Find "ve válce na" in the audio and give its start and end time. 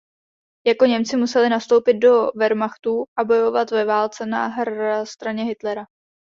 3.71-4.53